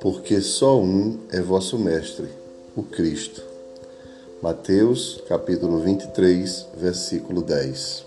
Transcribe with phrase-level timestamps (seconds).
[0.00, 2.28] Porque só um é vosso Mestre,
[2.76, 3.42] o Cristo.
[4.42, 8.04] Mateus, capítulo 23, versículo 10.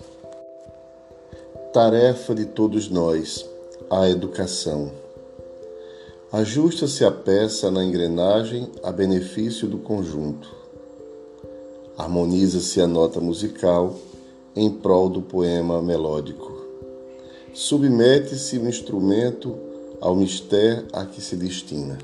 [1.72, 3.46] Tarefa de todos nós,
[3.90, 4.90] a educação.
[6.32, 10.48] Ajusta-se a peça na engrenagem a benefício do conjunto.
[11.96, 13.96] Harmoniza-se a nota musical
[14.54, 16.52] em prol do poema melódico.
[17.54, 19.58] Submete-se o instrumento
[20.00, 21.98] ao mistério a que se destina.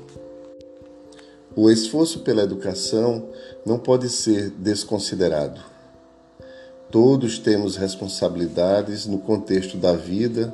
[1.55, 3.27] O esforço pela educação
[3.65, 5.59] não pode ser desconsiderado.
[6.91, 10.53] Todos temos responsabilidades no contexto da vida,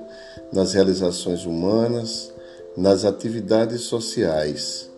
[0.51, 2.33] nas realizações humanas,
[2.75, 4.89] nas atividades sociais,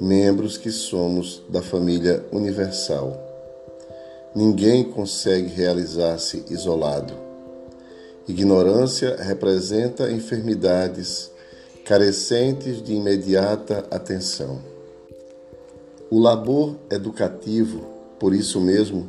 [0.00, 3.33] membros que somos da família universal.
[4.34, 7.14] Ninguém consegue realizar-se isolado.
[8.26, 11.30] Ignorância representa enfermidades
[11.84, 14.58] carecentes de imediata atenção.
[16.10, 17.86] O labor educativo,
[18.18, 19.06] por isso mesmo,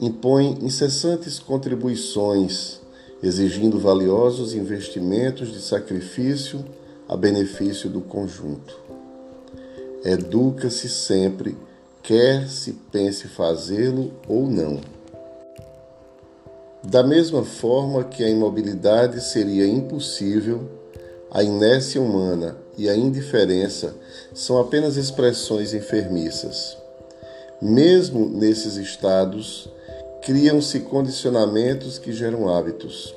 [0.00, 2.80] impõe incessantes contribuições,
[3.22, 6.64] exigindo valiosos investimentos de sacrifício
[7.08, 8.78] a benefício do conjunto.
[10.04, 11.56] Educa-se sempre,
[12.02, 14.80] quer se pense fazê-lo ou não.
[16.82, 20.68] Da mesma forma que a imobilidade seria impossível,
[21.30, 23.94] a inércia humana e a indiferença
[24.32, 26.78] são apenas expressões enfermiças.
[27.60, 29.68] Mesmo nesses estados,
[30.22, 33.14] criam-se condicionamentos que geram hábitos,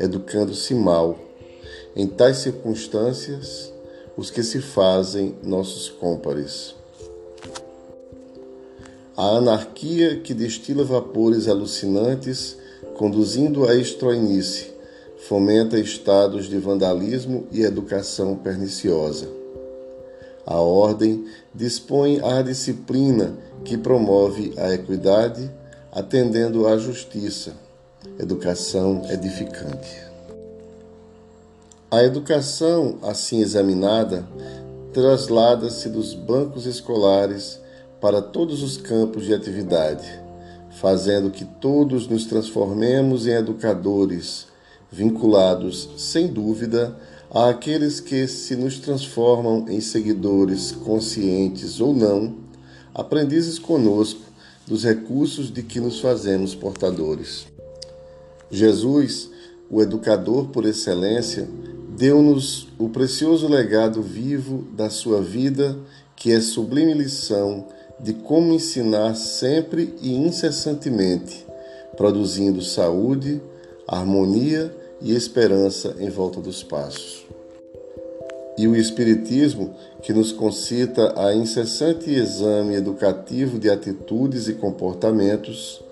[0.00, 1.18] educando-se mal
[1.94, 3.72] em tais circunstâncias,
[4.16, 6.74] os que se fazem nossos cômpares.
[9.22, 12.56] A anarquia que destila vapores alucinantes,
[12.96, 14.74] conduzindo à estroinice,
[15.28, 19.28] fomenta estados de vandalismo e educação perniciosa.
[20.44, 25.48] A ordem dispõe à disciplina que promove a equidade,
[25.92, 27.52] atendendo à justiça,
[28.18, 30.02] educação edificante.
[31.88, 34.26] A educação, assim examinada,
[34.92, 37.61] traslada-se dos bancos escolares
[38.02, 40.20] para todos os campos de atividade,
[40.80, 44.48] fazendo que todos nos transformemos em educadores,
[44.90, 46.98] vinculados, sem dúvida,
[47.30, 52.34] àqueles que se nos transformam em seguidores, conscientes ou não,
[52.92, 54.22] aprendizes conosco
[54.66, 57.46] dos recursos de que nos fazemos portadores.
[58.50, 59.30] Jesus,
[59.70, 61.48] o educador por excelência,
[61.96, 65.78] deu-nos o precioso legado vivo da sua vida,
[66.16, 67.68] que é sublime lição
[68.00, 71.46] de como ensinar sempre e incessantemente,
[71.96, 73.40] produzindo saúde,
[73.86, 77.26] harmonia e esperança em volta dos passos.
[78.56, 85.82] E o Espiritismo, que nos concita a incessante exame educativo de atitudes e comportamentos,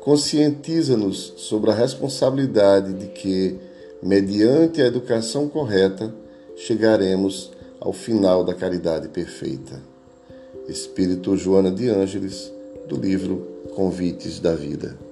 [0.00, 3.58] conscientiza-nos sobre a responsabilidade de que,
[4.02, 6.14] mediante a educação correta,
[6.56, 7.50] chegaremos
[7.80, 9.93] ao final da caridade perfeita.
[10.68, 12.52] Espírito Joana de Ângeles,
[12.88, 15.03] do livro Convites da Vida.